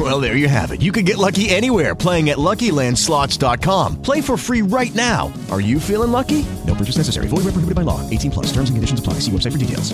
[0.00, 0.80] Well, there you have it.
[0.80, 4.00] You can get lucky anywhere playing at LuckyLandSlots.com.
[4.00, 5.30] Play for free right now.
[5.50, 6.46] Are you feeling lucky?
[6.66, 7.28] No purchase necessary.
[7.28, 8.00] Void where prohibited by law.
[8.08, 8.46] 18 plus.
[8.46, 9.20] Terms and conditions apply.
[9.20, 9.92] See website for details.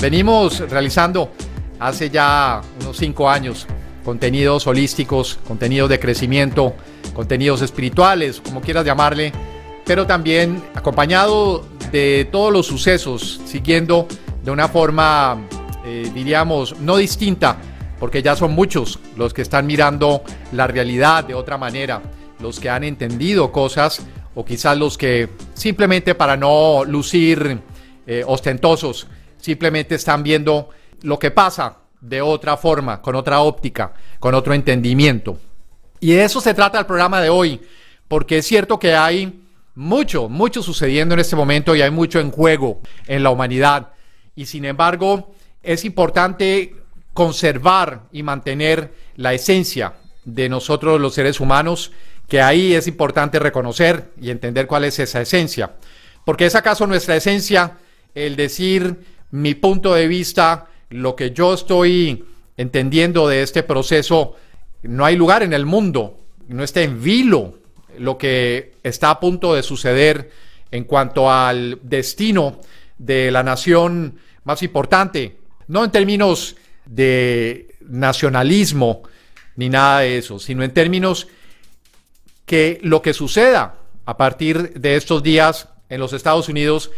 [0.00, 1.30] Venimos realizando
[1.78, 3.66] hace ya unos cinco años
[4.04, 6.74] contenidos holísticos, contenidos de crecimiento,
[7.14, 9.32] contenidos espirituales, como quieras llamarle,
[9.90, 14.06] pero también acompañado de todos los sucesos, siguiendo
[14.40, 15.48] de una forma,
[15.84, 17.56] eh, diríamos, no distinta,
[17.98, 20.22] porque ya son muchos los que están mirando
[20.52, 22.00] la realidad de otra manera,
[22.38, 24.06] los que han entendido cosas
[24.36, 27.58] o quizás los que simplemente para no lucir
[28.06, 30.68] eh, ostentosos, simplemente están viendo
[31.02, 35.40] lo que pasa de otra forma, con otra óptica, con otro entendimiento.
[35.98, 37.60] Y de eso se trata el programa de hoy,
[38.06, 39.40] porque es cierto que hay
[39.74, 43.92] mucho, mucho sucediendo en este momento y hay mucho en juego en la humanidad.
[44.34, 46.74] Y sin embargo, es importante
[47.12, 51.92] conservar y mantener la esencia de nosotros los seres humanos,
[52.28, 55.74] que ahí es importante reconocer y entender cuál es esa esencia.
[56.24, 57.78] Porque es acaso nuestra esencia
[58.14, 62.24] el decir mi punto de vista, lo que yo estoy
[62.56, 64.36] entendiendo de este proceso,
[64.82, 66.18] no hay lugar en el mundo,
[66.48, 67.59] no está en vilo
[67.98, 70.30] lo que está a punto de suceder
[70.70, 72.60] en cuanto al destino
[72.98, 75.36] de la nación más importante,
[75.68, 79.02] no en términos de nacionalismo
[79.56, 81.28] ni nada de eso, sino en términos
[82.46, 86.90] que lo que suceda a partir de estos días en los Estados Unidos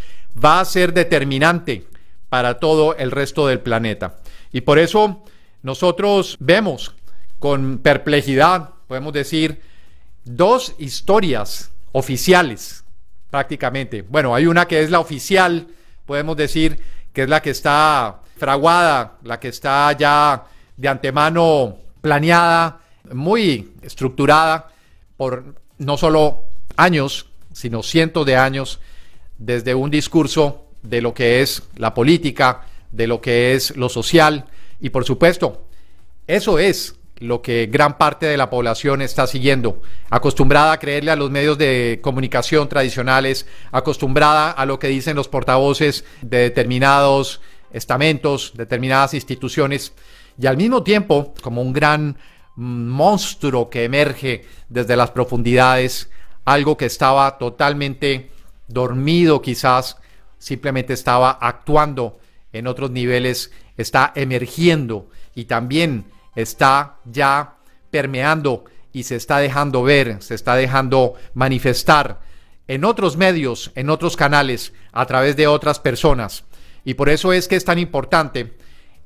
[0.43, 1.85] va a ser determinante
[2.29, 4.21] para todo el resto del planeta.
[4.53, 5.23] Y por eso
[5.63, 6.95] nosotros vemos
[7.39, 9.61] con perplejidad, podemos decir,
[10.25, 12.85] dos historias oficiales
[13.31, 14.03] prácticamente.
[14.03, 15.67] Bueno, hay una que es la oficial,
[16.07, 16.79] podemos decir,
[17.13, 20.45] que es la que está fraguada, la que está ya
[20.77, 22.81] de antemano planeada,
[23.13, 24.71] muy estructurada
[25.17, 26.45] por no solo
[26.77, 28.81] años, sino cientos de años,
[29.39, 34.47] desde un discurso de lo que es la política, de lo que es lo social
[34.83, 35.69] y por supuesto,
[36.27, 41.17] eso es lo que gran parte de la población está siguiendo, acostumbrada a creerle a
[41.17, 47.41] los medios de comunicación tradicionales, acostumbrada a lo que dicen los portavoces de determinados
[47.73, 49.93] estamentos, determinadas instituciones,
[50.39, 52.17] y al mismo tiempo, como un gran
[52.57, 56.11] monstruo que emerge desde las profundidades,
[56.45, 58.31] algo que estaba totalmente
[58.69, 59.97] dormido quizás,
[60.39, 62.19] simplemente estaba actuando
[62.53, 66.05] en otros niveles, está emergiendo y también
[66.35, 67.57] está ya
[67.91, 72.21] permeando y se está dejando ver, se está dejando manifestar
[72.69, 76.45] en otros medios, en otros canales, a través de otras personas.
[76.85, 78.55] Y por eso es que es tan importante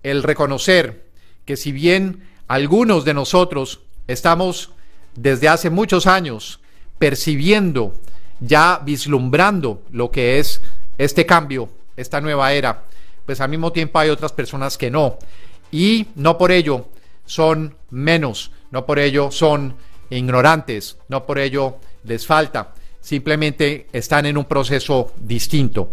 [0.03, 1.07] el reconocer
[1.45, 4.71] que si bien algunos de nosotros estamos
[5.15, 6.61] desde hace muchos años
[6.99, 7.95] percibiendo,
[8.41, 10.63] ya vislumbrando lo que es
[10.99, 12.85] este cambio, esta nueva era,
[13.25, 15.19] pues al mismo tiempo hay otras personas que no.
[15.73, 16.89] Y no por ello
[17.27, 19.77] son menos, no por ello son
[20.11, 25.91] ignorantes, no por ello les falta, simplemente están en un proceso distinto.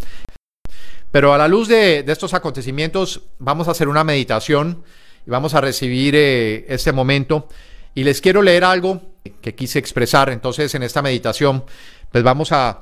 [1.12, 4.84] Pero a la luz de, estos acontecimientos vamos a hacer una meditación
[5.28, 7.48] y vamos a recibir eh, este momento
[7.94, 9.02] y les quiero leer algo
[9.42, 10.30] que quise expresar.
[10.30, 11.66] Entonces en esta meditación
[12.12, 12.82] pues vamos a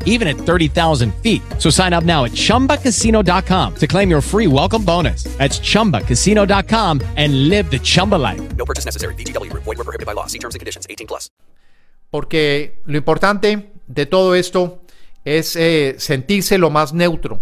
[0.05, 1.41] even at 30,000 feet.
[1.57, 5.23] So sign up now at chumbacasino.com to claim your free welcome bonus.
[5.37, 8.41] That's chumbacasino.com and live the Chumba life.
[8.55, 9.15] No purchase necessary.
[9.15, 9.63] VGW Group.
[9.63, 10.27] Void were prohibited by law.
[10.27, 10.85] See terms and conditions.
[10.89, 11.29] 18 plus.
[12.09, 14.81] Porque lo importante de todo esto
[15.25, 17.39] es eh, sentirse lo más neutro.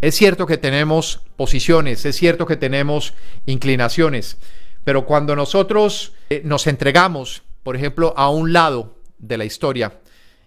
[0.00, 3.14] Es cierto que tenemos posiciones, es cierto que tenemos
[3.46, 4.36] inclinaciones,
[4.84, 10.00] pero cuando nosotros eh, nos entregamos, por ejemplo, a un lado de la historia,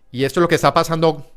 [0.10, 1.31] y esto es lo que está pasando,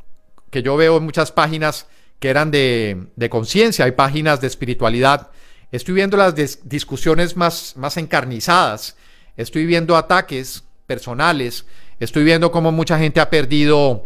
[0.54, 1.88] que yo veo en muchas páginas
[2.20, 5.32] que eran de, conciencia, hay páginas de espiritualidad,
[5.72, 8.96] estoy viendo las dis- discusiones más, más encarnizadas,
[9.36, 11.66] estoy viendo ataques personales,
[11.98, 14.04] estoy viendo cómo mucha gente ha perdido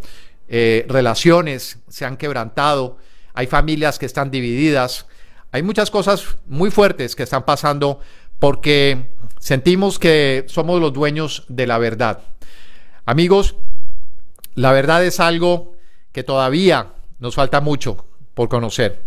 [0.48, 2.96] eh, relaciones, se han quebrantado,
[3.34, 5.04] hay familias que están divididas,
[5.52, 8.00] hay muchas cosas muy fuertes que están pasando
[8.38, 12.20] porque sentimos que somos los dueños de la verdad.
[13.04, 13.54] Amigos,
[14.54, 15.76] la verdad es algo
[16.18, 18.04] que todavía nos falta mucho
[18.34, 19.04] por conocer,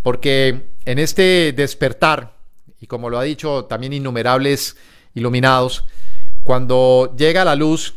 [0.00, 2.36] porque en este despertar,
[2.78, 4.76] y como lo ha dicho también innumerables
[5.12, 5.84] iluminados,
[6.44, 7.96] cuando llega la luz,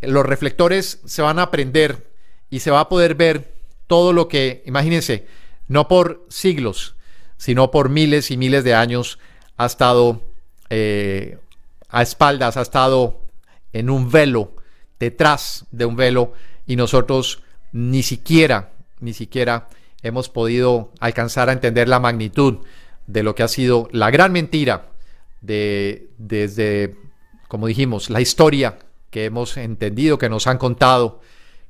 [0.00, 2.10] los reflectores se van a prender
[2.48, 3.52] y se va a poder ver
[3.86, 5.26] todo lo que, imagínense,
[5.66, 6.94] no por siglos,
[7.36, 9.18] sino por miles y miles de años
[9.58, 10.22] ha estado
[10.70, 11.36] eh,
[11.90, 13.20] a espaldas, ha estado
[13.74, 14.54] en un velo,
[14.98, 16.32] detrás de un velo,
[16.66, 19.68] y nosotros ni siquiera, ni siquiera
[20.02, 22.58] hemos podido alcanzar a entender la magnitud
[23.06, 24.90] de lo que ha sido la gran mentira
[25.40, 26.96] de desde,
[27.48, 28.78] como dijimos, la historia
[29.10, 31.20] que hemos entendido, que nos han contado,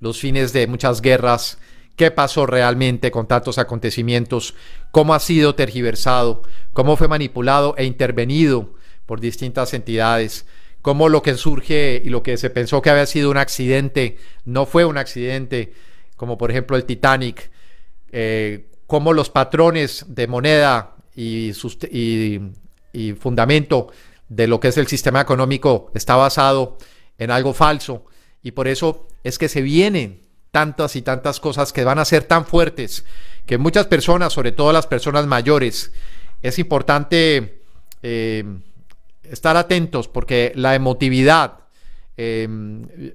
[0.01, 1.59] los fines de muchas guerras,
[1.97, 4.55] qué pasó realmente con tantos acontecimientos,
[4.91, 6.43] cómo ha sido tergiversado,
[6.73, 8.75] cómo fue manipulado e intervenido
[9.07, 10.47] por distintas entidades,
[10.83, 14.65] cómo lo que surge y lo que se pensó que había sido un accidente no
[14.65, 15.73] fue un accidente,
[16.19, 17.51] como por ejemplo el Titanic,
[18.13, 21.53] eh, cómo los patrones de moneda y,
[21.91, 22.41] y-
[22.93, 23.89] y fundamento
[24.29, 26.77] de lo que es el sistema económico está basado
[27.17, 28.05] en algo falso.
[28.43, 30.21] Y por eso es que se vienen
[30.51, 33.05] tantas y tantas cosas que van a ser tan fuertes
[33.47, 35.93] que muchas personas, sobre todo las personas mayores,
[36.43, 37.63] es importante
[38.03, 38.45] eh,
[39.25, 41.61] estar atentos porque la emotividad,
[42.17, 42.49] eh,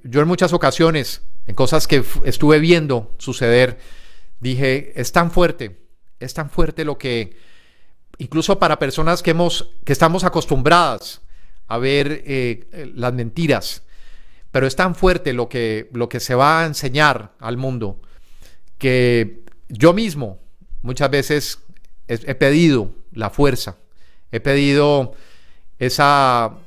[0.04, 3.80] yo en muchas ocasiones, en cosas que estuve viendo suceder,
[4.40, 5.88] dije, es tan fuerte,
[6.20, 7.38] es tan fuerte lo que,
[8.18, 11.22] incluso para personas que, hemos, que estamos acostumbradas
[11.68, 13.84] a ver eh, eh, las mentiras,
[14.52, 18.02] pero es tan fuerte lo que, lo que se va a enseñar al mundo
[18.78, 20.40] que yo mismo
[20.82, 21.60] muchas veces
[22.08, 23.78] he pedido la fuerza,
[24.32, 25.14] he pedido
[25.80, 26.58] esa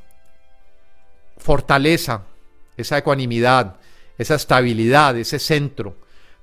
[1.37, 2.23] fortaleza,
[2.77, 3.77] esa ecuanimidad,
[4.19, 5.97] esa estabilidad, ese centro.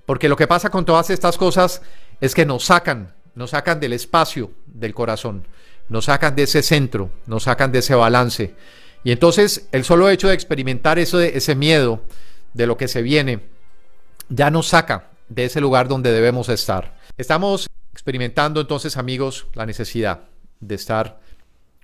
[0.05, 1.81] Porque lo que pasa con todas estas cosas
[2.21, 5.47] es que nos sacan, nos sacan del espacio del corazón,
[5.89, 8.55] nos sacan de ese centro, nos sacan de ese balance.
[9.03, 12.01] Y entonces el solo hecho de experimentar eso, de- ese miedo
[12.53, 13.41] de lo que se viene,
[14.29, 16.97] ya nos saca de ese lugar donde debemos estar.
[17.17, 20.21] Estamos experimentando entonces, amigos, la necesidad
[20.59, 21.19] de estar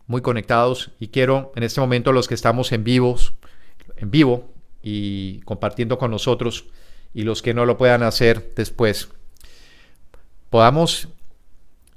[0.08, 3.34] muy conectados y quiero en este momento los que estamos en vivos,
[3.98, 6.66] en vivo y compartiendo con nosotros
[7.14, 9.10] y los que no lo puedan hacer después,
[10.50, 11.10] podamos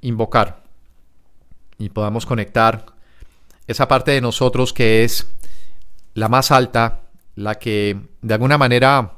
[0.01, 0.63] invocar
[1.77, 2.85] y podamos conectar
[3.67, 5.27] esa parte de nosotros que es
[6.13, 7.01] la más alta,
[7.35, 9.13] la que de alguna manera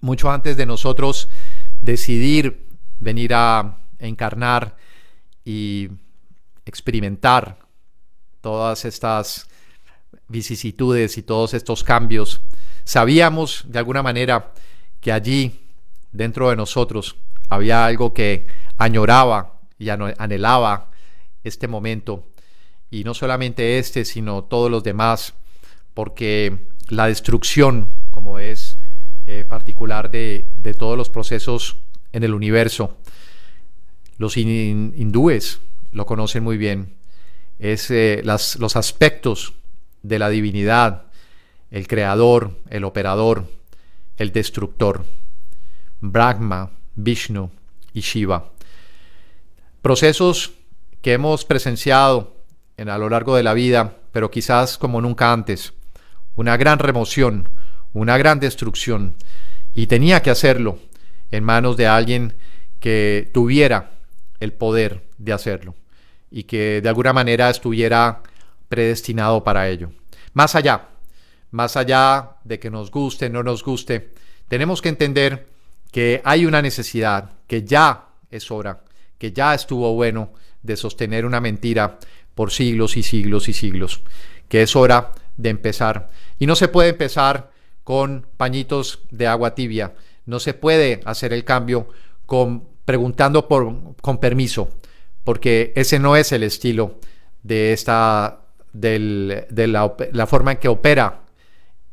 [0.00, 1.28] mucho antes de nosotros
[1.80, 2.66] decidir
[2.98, 4.76] venir a encarnar
[5.44, 5.88] y
[6.64, 7.58] experimentar
[8.40, 9.48] todas estas
[10.28, 12.40] vicisitudes y todos estos cambios,
[12.84, 14.52] sabíamos de alguna manera
[15.00, 15.60] que allí,
[16.12, 17.16] dentro de nosotros,
[17.48, 20.90] había algo que añoraba y anhelaba
[21.44, 22.26] este momento,
[22.90, 25.34] y no solamente este, sino todos los demás,
[25.94, 28.78] porque la destrucción, como es
[29.26, 30.46] eh, particular de,
[30.78, 31.76] todos los procesos
[32.12, 32.96] en el universo,
[34.18, 35.60] los hin- hindúes
[35.92, 36.94] lo conocen muy bien,
[37.58, 39.54] es eh, los aspectos
[40.08, 41.04] de la divinidad,
[41.70, 43.46] el creador, el operador,
[44.16, 45.04] el destructor,
[46.00, 47.50] Brahma, Vishnu
[47.92, 48.50] y Shiva.
[49.82, 50.52] Procesos
[51.02, 52.36] que hemos presenciado
[52.76, 55.72] en, a lo largo de la vida, pero quizás como nunca antes.
[56.34, 57.48] Una gran remoción,
[57.92, 59.14] una gran destrucción.
[59.74, 60.78] Y tenía que hacerlo
[61.30, 62.34] en manos de alguien
[62.80, 63.90] que tuviera
[64.40, 65.74] el poder de hacerlo
[66.30, 68.22] y que de alguna manera estuviera
[68.68, 69.90] predestinado para ello.
[70.32, 70.88] Más allá,
[71.50, 74.12] más allá de que nos guste, no nos guste,
[74.48, 75.48] tenemos que entender
[75.90, 78.84] que hay una necesidad, que ya es hora,
[79.18, 80.32] que ya estuvo bueno
[80.62, 81.98] de sostener una mentira
[82.34, 84.02] por siglos y siglos y siglos,
[84.48, 86.10] que es hora de empezar.
[86.38, 87.50] Y no se puede empezar
[87.82, 89.94] con pañitos de agua tibia,
[90.26, 91.88] no se puede hacer el cambio
[92.26, 94.68] con, preguntando por, con permiso,
[95.24, 96.98] porque ese no es el estilo
[97.42, 98.45] de esta
[98.80, 101.22] de la, la, forma en que opera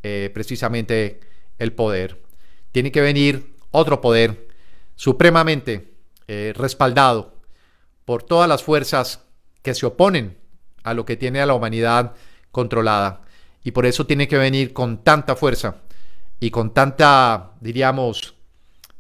[0.02, 1.20] eh, precisamente
[1.60, 2.22] el poder.
[2.72, 4.48] Tiene que venir otro poder
[4.96, 5.94] supremamente
[6.28, 7.36] eh, respaldado
[8.06, 9.26] por todas las fuerzas
[9.62, 10.38] que se oponen
[10.84, 12.14] a lo que tiene a la humanidad
[12.52, 13.22] controlada.
[13.64, 15.78] Y por eso tiene que venir con tanta fuerza
[16.40, 18.36] y con tanta, diríamos,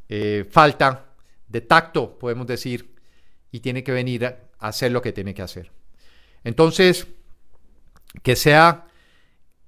[0.07, 1.07] eh, falta
[1.47, 2.95] de tacto, podemos decir,
[3.51, 5.71] y tiene que venir a hacer lo que tiene que hacer.
[6.43, 7.07] Entonces,
[8.22, 8.86] que sea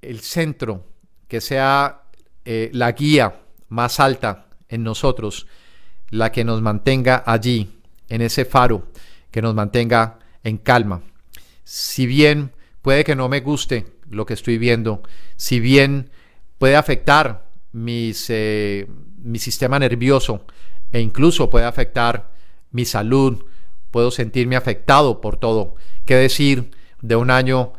[0.01, 0.85] el centro,
[1.27, 2.03] que sea
[2.45, 5.47] eh, la guía más alta en nosotros,
[6.09, 7.71] la que nos mantenga allí,
[8.07, 8.87] en ese faro,
[9.31, 11.01] que nos mantenga en calma.
[11.63, 15.01] Si bien puede que no me guste lo que estoy viendo,
[15.35, 16.11] si bien
[16.59, 18.87] puede afectar eh,
[19.17, 20.45] mi sistema nervioso
[20.91, 22.31] e incluso puede afectar
[22.71, 23.43] mi salud,
[23.91, 25.75] puedo sentirme afectado por todo.
[26.05, 26.71] ¿Qué decir
[27.01, 27.73] de un año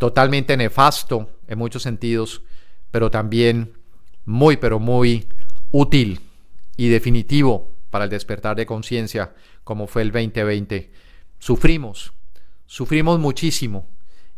[0.00, 2.40] totalmente nefasto en muchos sentidos,
[2.90, 3.74] pero también
[4.24, 5.28] muy, pero muy
[5.70, 6.20] útil
[6.78, 10.90] y definitivo para el despertar de conciencia, como fue el 2020.
[11.38, 12.14] Sufrimos,
[12.64, 13.86] sufrimos muchísimo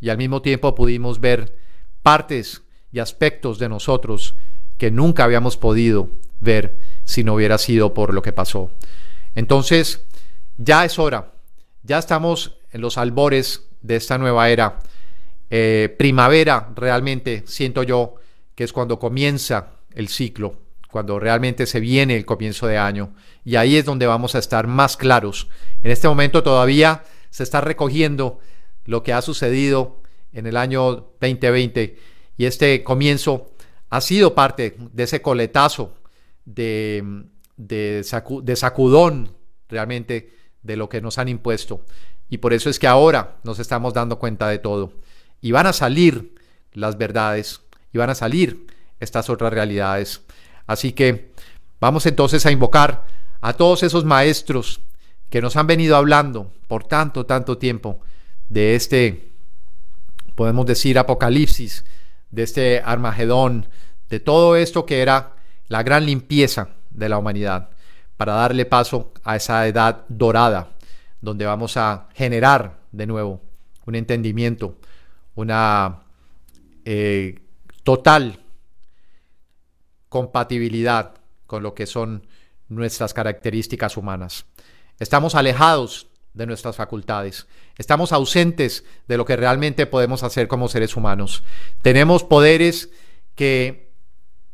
[0.00, 1.56] y al mismo tiempo pudimos ver
[2.02, 4.34] partes y aspectos de nosotros
[4.78, 8.72] que nunca habíamos podido ver si no hubiera sido por lo que pasó.
[9.36, 10.04] Entonces,
[10.56, 11.34] ya es hora,
[11.84, 14.80] ya estamos en los albores de esta nueva era.
[15.54, 18.14] Eh, primavera realmente siento yo
[18.54, 20.56] que es cuando comienza el ciclo,
[20.90, 23.12] cuando realmente se viene el comienzo de año.
[23.44, 25.48] Y ahí es donde vamos a estar más claros.
[25.82, 28.38] En este momento todavía se está recogiendo
[28.86, 30.00] lo que ha sucedido
[30.32, 31.98] en el año 2020
[32.38, 33.50] y este comienzo
[33.90, 35.98] ha sido parte de ese coletazo
[36.46, 37.26] de,
[38.56, 39.36] sacudón
[39.68, 40.32] realmente
[40.62, 41.84] de lo que nos han impuesto.
[42.30, 44.94] Y por eso es que ahora nos estamos dando cuenta de todo.
[45.42, 46.34] Y van a salir
[46.72, 47.60] las verdades,
[47.92, 48.66] y van a salir
[48.98, 50.22] estas otras realidades.
[50.66, 51.32] Así que
[51.80, 53.04] vamos entonces a invocar
[53.42, 54.80] a todos esos maestros
[55.28, 58.00] que nos han venido hablando por tanto, tanto tiempo
[58.48, 59.32] de este,
[60.34, 61.84] podemos decir, apocalipsis,
[62.30, 63.66] de este Armagedón,
[64.08, 65.36] de todo esto que era
[65.68, 67.70] la gran limpieza de la humanidad,
[68.16, 70.68] para darle paso a esa edad dorada,
[71.20, 73.40] donde vamos a generar de nuevo
[73.86, 74.76] un entendimiento,
[75.34, 76.02] una
[76.84, 77.40] eh,
[77.82, 78.40] total
[80.08, 81.14] compatibilidad
[81.46, 82.26] con lo que son
[82.68, 84.46] nuestras características humanas.
[84.98, 87.46] Estamos alejados de nuestras facultades.
[87.76, 91.42] Estamos ausentes de lo que realmente podemos hacer como seres humanos.
[91.82, 92.90] Tenemos poderes
[93.34, 93.92] que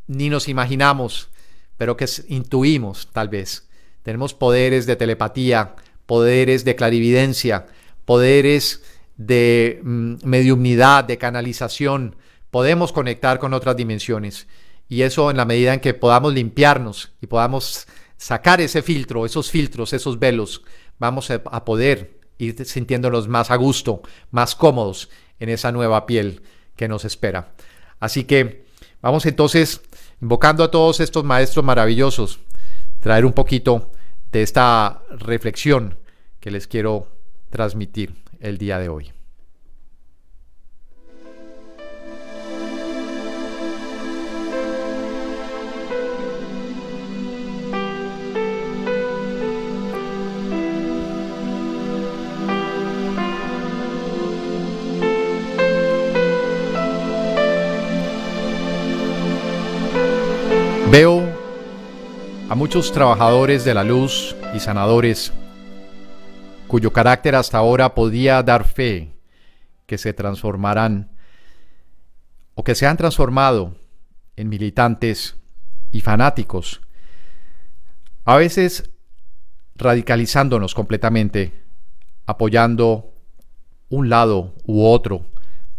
[0.07, 1.29] ni nos imaginamos,
[1.77, 3.69] pero que intuimos tal vez.
[4.03, 5.75] Tenemos poderes de telepatía,
[6.07, 7.67] poderes de clarividencia,
[8.05, 8.83] poderes
[9.19, 12.17] de mm, mediumnidad, de canalización.
[12.51, 14.49] Podemos conectar con otras dimensiones.
[14.89, 19.51] Y eso en la medida en que podamos limpiarnos y podamos sacar ese filtro, esos
[19.51, 20.63] filtros, esos velos,
[20.99, 26.43] vamos a poder ir sintiéndonos más a gusto, más cómodos en esa nueva piel
[26.75, 27.53] que nos espera.
[28.01, 28.65] Así que
[29.03, 29.83] vamos entonces,
[30.23, 32.41] invocando a todos estos maestros maravillosos,
[33.01, 33.93] traer un poquito
[34.33, 35.99] de esta reflexión
[36.41, 37.09] que les quiero
[37.51, 39.13] transmitir el día de hoy.
[60.91, 61.23] Veo
[62.49, 65.33] a muchos trabajadores de la luz y sanadores
[66.69, 69.17] cuyo carácter hasta ahora podía dar fe
[69.87, 71.11] que se transformarán
[72.55, 73.77] o que se han transformado
[74.37, 75.37] en militantes
[75.91, 76.81] y fanáticos,
[78.25, 78.91] a veces
[79.75, 81.65] radicalizándonos completamente,
[82.27, 83.15] apoyando
[83.89, 85.25] un lado u otro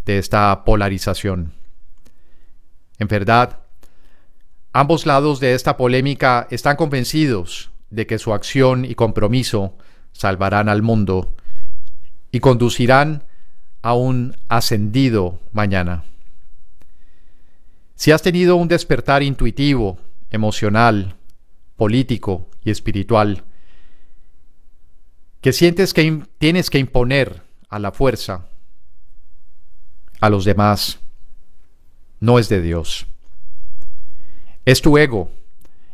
[0.05, 1.53] de esta polarización.
[2.97, 3.59] En verdad,
[4.71, 9.75] Ambos lados de esta polémica están convencidos de que su acción y compromiso
[10.11, 11.35] salvarán al mundo
[12.31, 13.23] y conducirán
[13.81, 16.03] a un ascendido mañana.
[17.95, 19.97] Si has tenido un despertar intuitivo,
[20.29, 21.15] emocional
[21.75, 23.43] político y espiritual
[25.41, 28.47] que sientes que tienes que imponer a la fuerza
[30.19, 30.99] a los demás,
[32.19, 33.07] no es de Dios.
[34.65, 35.31] Es tu ego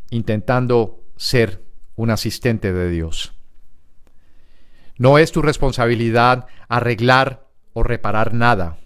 [0.09, 1.63] intentando ser
[1.95, 3.34] un asistente de Dios.
[4.97, 8.79] No es tu responsabilidad arreglar o reparar nada.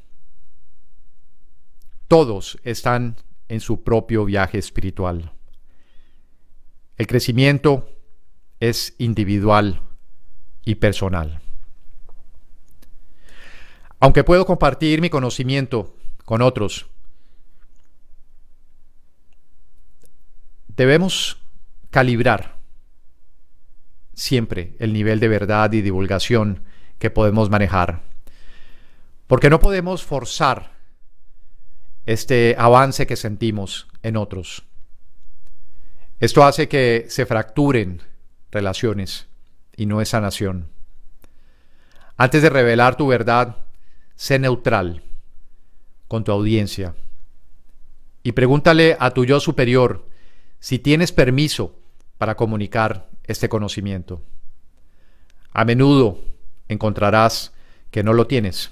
[2.07, 5.31] Todos están en su propio viaje espiritual.
[6.97, 7.89] El crecimiento
[8.59, 9.81] es individual
[10.65, 11.41] y personal.
[13.99, 16.87] Aunque puedo compartir mi conocimiento con otros,
[20.67, 21.37] debemos
[21.89, 22.58] calibrar
[24.19, 26.63] siempre el nivel de verdad y divulgación
[26.99, 28.01] que podemos manejar.
[29.27, 30.73] Porque no podemos forzar
[32.05, 34.65] este avance que sentimos en otros.
[36.19, 38.01] Esto hace que se fracturen
[38.51, 39.27] relaciones
[39.77, 40.67] y no es sanación.
[42.17, 43.55] Antes de revelar tu verdad,
[44.15, 45.01] sé neutral
[46.09, 46.93] con tu audiencia
[48.21, 50.09] y pregúntale a tu yo superior
[50.59, 51.79] si tienes permiso
[52.17, 54.21] para comunicar este conocimiento.
[55.53, 56.19] A menudo
[56.67, 57.53] encontrarás
[57.91, 58.71] que no lo tienes.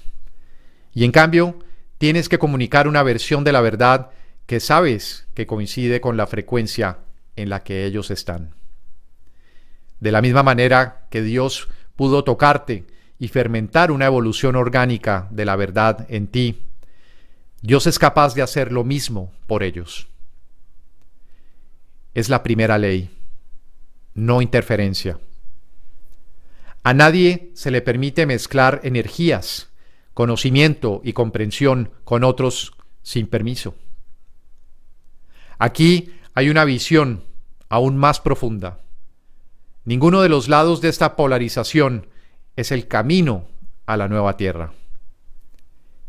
[0.92, 1.58] Y en cambio,
[1.98, 4.10] tienes que comunicar una versión de la verdad
[4.46, 6.98] que sabes que coincide con la frecuencia
[7.36, 8.54] en la que ellos están.
[10.00, 12.84] De la misma manera que Dios pudo tocarte
[13.18, 16.62] y fermentar una evolución orgánica de la verdad en ti,
[17.62, 20.08] Dios es capaz de hacer lo mismo por ellos.
[22.14, 23.17] Es la primera ley,
[24.18, 25.18] no interferencia.
[26.82, 29.70] A nadie se le permite mezclar energías,
[30.12, 32.72] conocimiento y comprensión con otros
[33.02, 33.76] sin permiso.
[35.58, 37.22] Aquí hay una visión
[37.68, 38.80] aún más profunda.
[39.84, 42.08] Ninguno de los lados de esta polarización
[42.56, 43.46] es el camino
[43.86, 44.72] a la nueva tierra.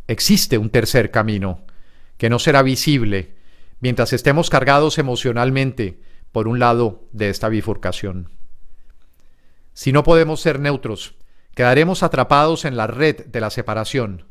[0.08, 1.62] Existe un tercer camino
[2.18, 3.36] que no será visible
[3.80, 6.00] mientras estemos cargados emocionalmente
[6.32, 8.30] por un lado de esta bifurcación.
[9.74, 11.16] Si no podemos ser neutros,
[11.56, 14.26] quedaremos atrapados en la red de la separación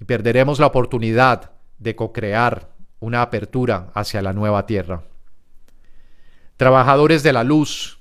[0.00, 5.04] y perderemos la oportunidad de co-crear una apertura hacia la nueva tierra.
[6.56, 7.98] Trabajadores de la luz,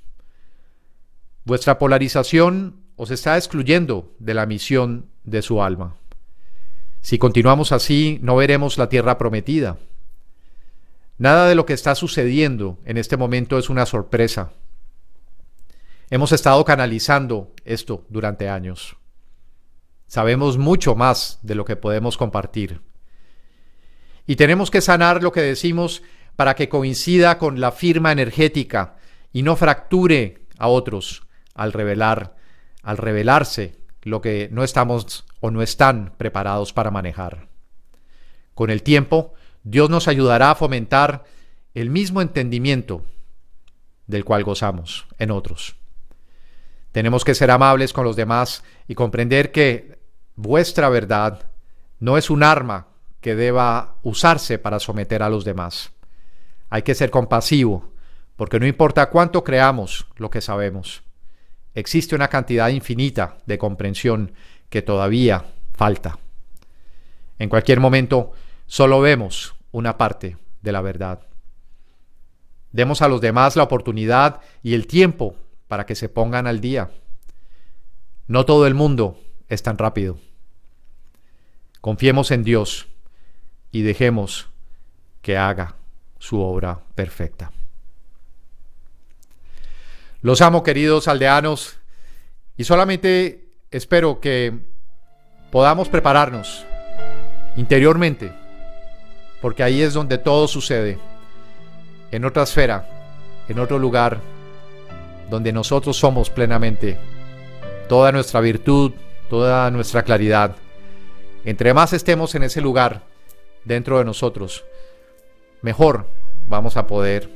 [1.44, 5.96] vuestra polarización os está excluyendo de la misión de su alma.
[7.02, 9.78] Si continuamos así, no veremos la tierra prometida.
[11.22, 14.54] Nada de lo que está sucediendo en este momento es una sorpresa.
[16.10, 18.98] Hemos estado canalizando esto durante años.
[20.08, 22.82] Sabemos mucho más de lo que podemos compartir.
[24.26, 26.02] Y tenemos que sanar lo que decimos
[26.36, 28.96] para que coincida con la firma energética
[29.32, 32.36] y no fracture a otros al revelar
[32.82, 37.48] al revelarse lo que no estamos o no están preparados para manejar.
[38.56, 41.24] Con el tiempo, Dios nos ayudará a fomentar
[41.74, 43.06] el mismo entendimiento
[44.08, 45.76] del cual gozamos en otros.
[46.92, 50.00] Tenemos que ser amables con los demás y comprender que
[50.36, 51.48] vuestra verdad
[52.00, 52.88] no es un arma
[53.22, 55.92] que deba usarse para someter a los demás.
[56.70, 57.94] Hay que ser compasivo,
[58.36, 61.04] porque no importa cuánto creamos lo que sabemos,
[61.76, 64.34] existe una cantidad infinita de comprensión
[64.70, 66.18] que todavía falta.
[67.40, 68.32] En cualquier momento,
[68.72, 71.28] solo vemos una parte de la verdad.
[72.72, 75.36] Demos a los demás la oportunidad y el tiempo
[75.68, 76.90] para que se pongan al día.
[78.28, 80.20] No todo el mundo es tan rápido.
[81.82, 82.88] Confiemos en Dios
[83.74, 84.48] y dejemos
[85.22, 85.76] que haga
[86.18, 87.52] su obra perfecta.
[90.22, 91.78] Los amo, queridos aldeanos,
[92.56, 94.58] y solamente espero que
[95.52, 96.66] podamos prepararnos
[97.58, 98.40] interiormente,
[99.42, 101.00] porque ahí es donde todo sucede,
[102.12, 102.88] en otra esfera,
[103.50, 104.20] en otro lugar,
[105.30, 106.98] donde nosotros somos plenamente
[107.90, 108.92] toda nuestra virtud,
[109.30, 110.56] toda nuestra claridad.
[111.44, 113.02] Entre más estemos en ese lugar
[113.66, 114.64] dentro de nosotros,
[115.62, 116.06] mejor
[116.48, 117.30] vamos a poder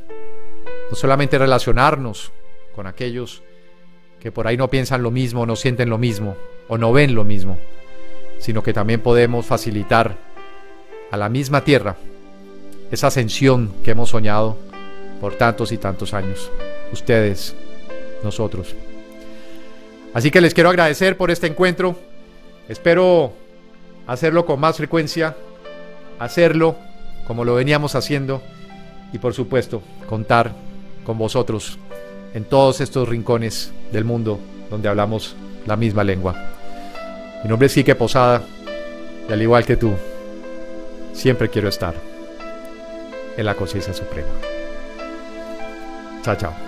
[0.89, 2.31] no solamente relacionarnos
[2.75, 3.41] con aquellos
[4.19, 6.35] que por ahí no piensan lo mismo, no sienten lo mismo
[6.67, 7.57] o no ven lo mismo,
[8.39, 10.17] sino que también podemos facilitar
[11.11, 11.95] a la misma tierra
[12.91, 14.57] esa ascensión que hemos soñado
[15.19, 16.51] por tantos y tantos años.
[16.91, 17.55] Ustedes,
[18.23, 18.75] nosotros.
[20.13, 21.97] Así que les quiero agradecer por este encuentro.
[22.69, 23.33] Espero
[24.07, 25.35] hacerlo con más frecuencia,
[26.19, 26.75] hacerlo
[27.27, 28.41] como lo veníamos haciendo
[29.11, 30.53] y por supuesto contar
[31.05, 31.77] con vosotros
[32.33, 34.39] en todos estos rincones del mundo
[34.69, 36.35] donde hablamos la misma lengua.
[37.43, 38.43] Mi nombre es Quique Posada
[39.27, 39.93] y al igual que tú,
[41.15, 41.95] siempre quiero estar
[43.37, 44.29] en la conciencia suprema.
[46.21, 46.64] Chao, chao.